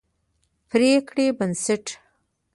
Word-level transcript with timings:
پرېکړې 0.69 1.27
پربنسټ 1.37 1.85